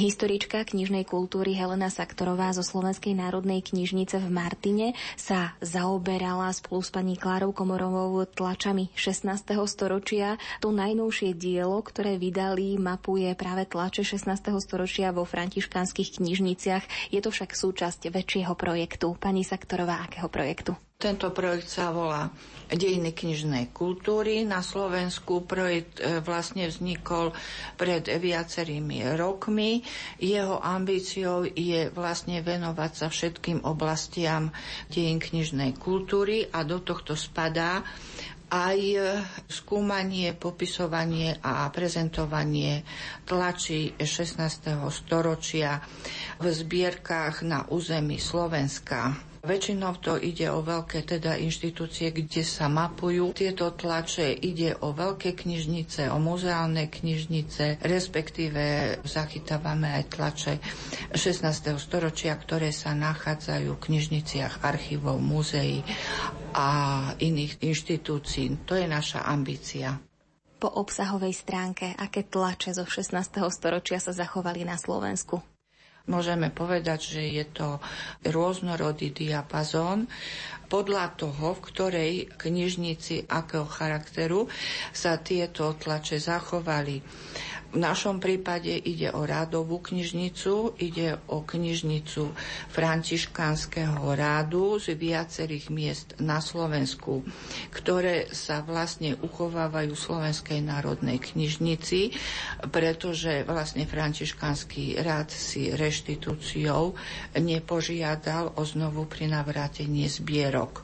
[0.00, 6.88] Historička knižnej kultúry Helena Saktorová zo Slovenskej národnej knižnice v Martine sa zaoberala spolu s
[6.88, 9.28] pani Klárou Komorovou tlačami 16.
[9.68, 10.40] storočia.
[10.64, 14.24] To najnovšie dielo, ktoré vydali, mapuje práve tlače 16.
[14.64, 17.12] storočia vo františkánskych knižniciach.
[17.12, 19.20] Je to však súčasť väčšieho projektu.
[19.20, 20.80] Pani Saktorová, akého projektu?
[21.00, 22.28] Tento projekt sa volá
[22.70, 24.46] Dejiny knižnej kultúry.
[24.46, 27.34] Na Slovensku projekt e, vlastne vznikol
[27.74, 29.82] pred viacerými rokmi.
[30.22, 34.54] Jeho ambíciou je vlastne venovať sa všetkým oblastiam
[34.86, 37.82] dejín knižnej kultúry a do tohto spadá
[38.50, 38.78] aj
[39.50, 42.82] skúmanie, popisovanie a prezentovanie
[43.26, 44.78] tlači 16.
[44.90, 45.82] storočia
[46.38, 49.29] v zbierkach na území Slovenska.
[49.40, 54.36] Väčšinou to ide o veľké teda inštitúcie, kde sa mapujú tieto tlače.
[54.36, 60.52] Ide o veľké knižnice, o muzeálne knižnice, respektíve zachytávame aj tlače
[61.16, 61.80] 16.
[61.80, 65.80] storočia, ktoré sa nachádzajú v knižniciach archívov, múzeí
[66.52, 66.68] a
[67.16, 68.68] iných inštitúcií.
[68.68, 69.96] To je naša ambícia
[70.60, 73.16] po obsahovej stránke, aké tlače zo 16.
[73.48, 75.40] storočia sa zachovali na Slovensku?
[76.06, 77.82] Môžeme povedať, že je to
[78.24, 80.08] rôznorodý diapazón
[80.66, 84.46] podľa toho, v ktorej knižnici akého charakteru
[84.90, 87.02] sa tieto tlače zachovali.
[87.70, 92.34] V našom prípade ide o rádovú knižnicu, ide o knižnicu
[92.74, 97.22] františkánskeho rádu z viacerých miest na Slovensku,
[97.70, 102.10] ktoré sa vlastne uchovávajú v Slovenskej národnej knižnici,
[102.74, 106.98] pretože vlastne františkánsky rád si reštitúciou
[107.38, 110.82] nepožiadal o znovu pri navrátenie zbierok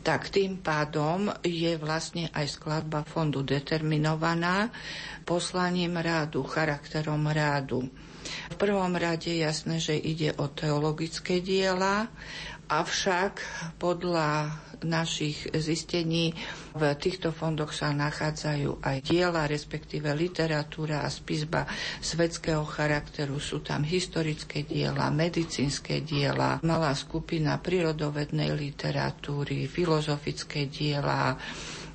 [0.00, 4.72] tak tým pádom je vlastne aj skladba fondu determinovaná
[5.28, 7.84] poslaním rádu, charakterom rádu.
[8.50, 12.08] V prvom rade jasné, že ide o teologické diela,
[12.70, 13.42] avšak
[13.82, 16.32] podľa našich zistení
[16.72, 21.68] v týchto fondoch sa nachádzajú aj diela, respektíve literatúra a spisba
[22.00, 23.36] svetského charakteru.
[23.42, 31.36] Sú tam historické diela, medicínske diela, malá skupina prírodovednej literatúry, filozofické diela,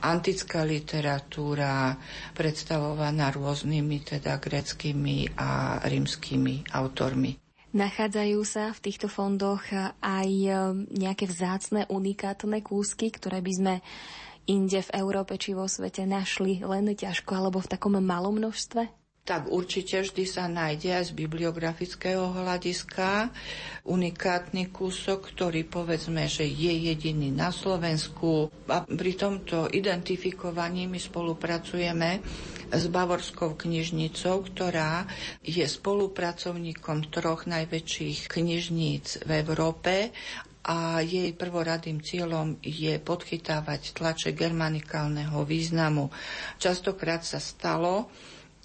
[0.06, 1.98] antická literatúra
[2.38, 7.45] predstavovaná rôznymi teda greckými a rímskymi autormi.
[7.76, 9.68] Nachádzajú sa v týchto fondoch
[10.00, 10.52] aj e,
[10.96, 13.74] nejaké vzácne, unikátne kúsky, ktoré by sme
[14.48, 19.05] inde v Európe či vo svete našli len ťažko alebo v takom malom množstve?
[19.26, 23.34] Tak určite vždy sa nájde aj z bibliografického hľadiska
[23.82, 28.54] unikátny kúsok, ktorý povedzme, že je jediný na Slovensku.
[28.70, 32.22] A pri tomto identifikovaní my spolupracujeme
[32.70, 35.10] s Bavorskou knižnicou, ktorá
[35.42, 40.14] je spolupracovníkom troch najväčších knižníc v Európe
[40.66, 46.10] a jej prvoradým cieľom je podchytávať tlače germanikálneho významu.
[46.58, 48.10] Častokrát sa stalo,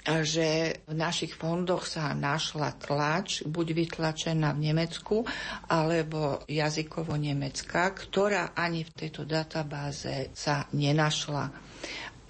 [0.04, 5.16] že v našich fondoch sa našla tlač, buď vytlačená v Nemecku,
[5.68, 11.44] alebo jazykovo nemecká, ktorá ani v tejto databáze sa nenašla.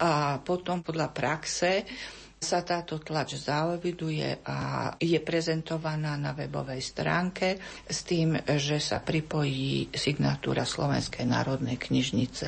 [0.01, 1.85] A potom podľa praxe
[2.41, 9.93] sa táto tlač zaoviduje a je prezentovaná na webovej stránke s tým, že sa pripojí
[9.93, 12.47] signatúra Slovenskej národnej knižnice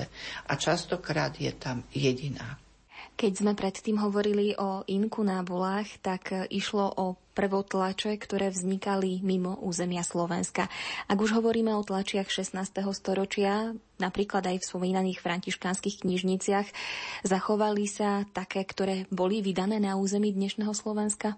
[0.50, 2.63] a častokrát je tam jediná.
[3.14, 7.06] Keď sme predtým hovorili o inkunábulách, tak išlo o
[7.38, 10.70] prvotlače, ktoré vznikali mimo územia Slovenska.
[11.06, 12.84] Ak už hovoríme o tlačiach 16.
[12.94, 16.68] storočia, napríklad aj v spomínaných františkánskych knižniciach,
[17.26, 21.38] zachovali sa také, ktoré boli vydané na území dnešného Slovenska?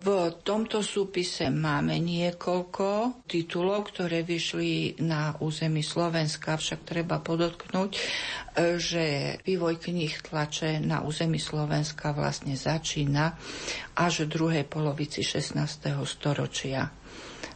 [0.00, 8.00] V tomto súpise máme niekoľko titulov, ktoré vyšli na území Slovenska, však treba podotknúť,
[8.80, 13.36] že vývoj kníh tlače na území Slovenska vlastne začína
[13.92, 15.60] až v druhej polovici 16.
[16.08, 16.88] storočia.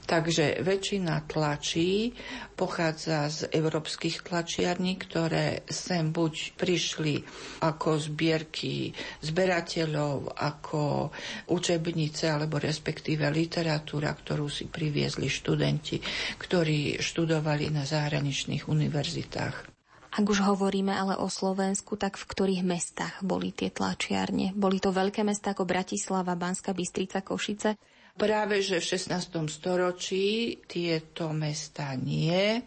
[0.05, 2.13] Takže väčšina tlačí
[2.53, 7.25] pochádza z európskych tlačiarní, ktoré sem buď prišli
[7.65, 8.93] ako zbierky
[9.25, 11.09] zberateľov, ako
[11.49, 15.97] učebnice, alebo respektíve literatúra, ktorú si priviezli študenti,
[16.37, 19.73] ktorí študovali na zahraničných univerzitách.
[20.15, 24.55] Ak už hovoríme ale o Slovensku, tak v ktorých mestách boli tie tlačiarne?
[24.55, 27.75] Boli to veľké mesta ako Bratislava, Banska, Bystrica, Košice?
[28.15, 29.51] Práve, že v 16.
[29.51, 32.63] storočí tieto mesta nie,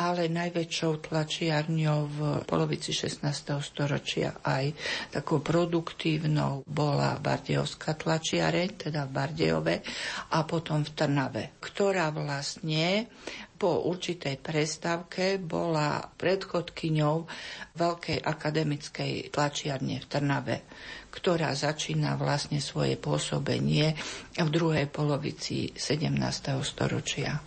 [0.00, 2.18] ale najväčšou tlačiarňou v
[2.48, 3.20] polovici 16.
[3.60, 4.72] storočia aj
[5.12, 9.76] takou produktívnou bola Bardejovská tlačiareň, teda v Bardejove
[10.32, 13.12] a potom v Trnave, ktorá vlastne
[13.60, 17.16] po určitej prestávke bola predchodkyňou
[17.76, 20.56] veľkej akademickej tlačiarne v Trnave
[21.18, 23.98] ktorá začína vlastne svoje pôsobenie
[24.38, 26.14] v druhej polovici 17.
[26.62, 27.42] storočia.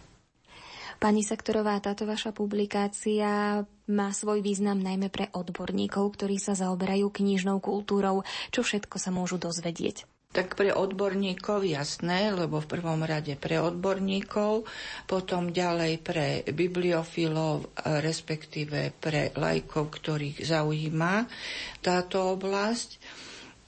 [1.02, 7.58] Pani Sektorová, táto vaša publikácia má svoj význam najmä pre odborníkov, ktorí sa zaoberajú knižnou
[7.58, 8.22] kultúrou.
[8.54, 10.06] Čo všetko sa môžu dozvedieť?
[10.32, 14.64] Tak pre odborníkov jasné, lebo v prvom rade pre odborníkov,
[15.04, 21.26] potom ďalej pre bibliofilov, respektíve pre lajkov, ktorých zaujíma
[21.82, 23.02] táto oblasť.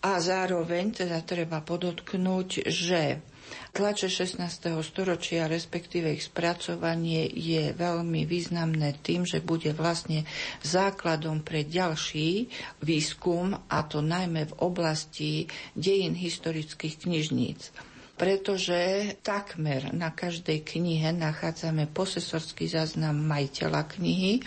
[0.03, 3.23] A zároveň teda treba podotknúť, že
[3.71, 4.43] tlače 16.
[4.81, 10.27] storočia, respektíve ich spracovanie je veľmi významné tým, že bude vlastne
[10.61, 12.51] základom pre ďalší
[12.81, 15.31] výskum, a to najmä v oblasti
[15.73, 17.71] dejín historických knižníc
[18.23, 24.39] pretože takmer na každej knihe nachádzame posesorský záznam majiteľa knihy.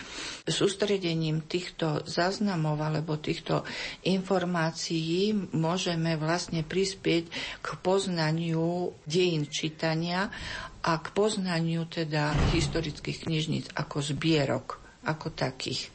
[0.49, 3.61] Sústredením týchto záznamov alebo týchto
[4.01, 7.29] informácií môžeme vlastne prispieť
[7.61, 10.33] k poznaniu dejín čítania
[10.81, 15.93] a k poznaniu teda historických knižníc ako zbierok, ako takých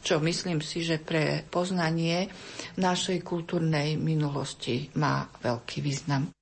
[0.00, 2.32] čo myslím si, že pre poznanie
[2.80, 6.32] našej kultúrnej minulosti má veľký význam.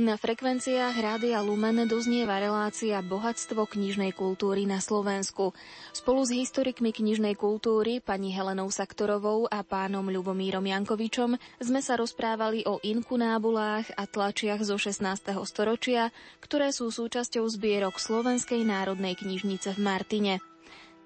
[0.00, 5.52] Na frekvenciách Rádia Lumen doznieva relácia Bohatstvo knižnej kultúry na Slovensku.
[5.92, 12.64] Spolu s historikmi knižnej kultúry, pani Helenou Saktorovou a pánom Ľubomírom Jankovičom sme sa rozprávali
[12.64, 15.04] o inkunábulách a tlačiach zo 16.
[15.44, 16.08] storočia,
[16.40, 20.34] ktoré sú súčasťou zbierok Slovenskej národnej knižnice v Martine.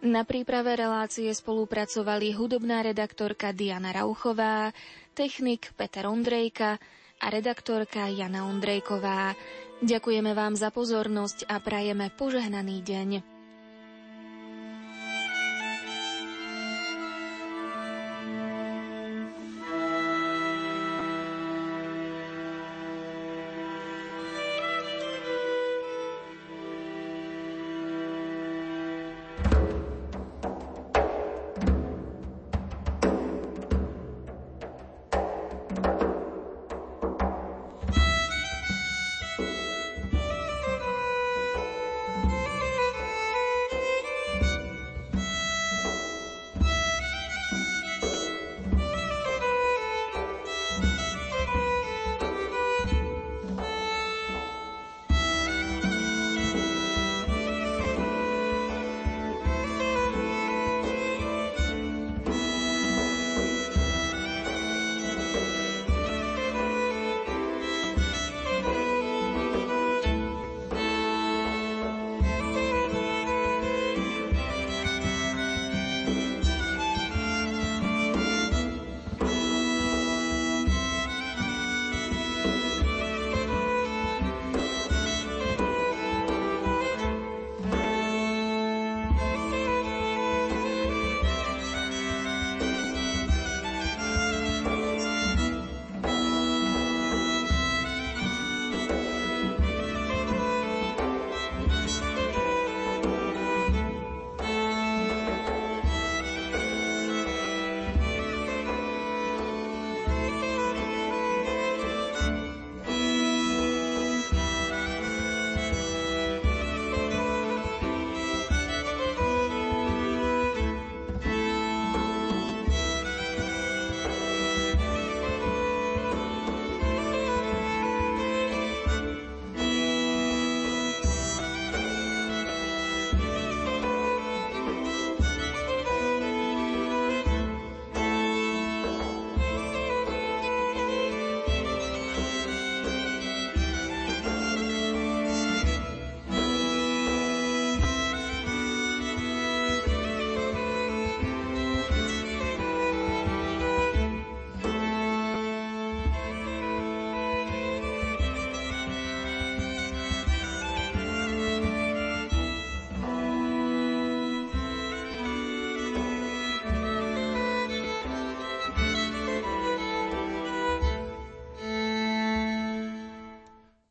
[0.06, 4.70] Na príprave relácie spolupracovali hudobná redaktorka Diana Rauchová,
[5.18, 6.78] technik Peter Ondrejka,
[7.24, 9.32] a redaktorka Jana Ondrejková.
[9.80, 13.33] Ďakujeme vám za pozornosť a prajeme požehnaný deň.